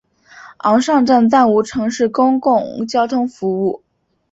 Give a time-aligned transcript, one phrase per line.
[0.57, 3.83] 昂尚站暂无城市公共交通服务。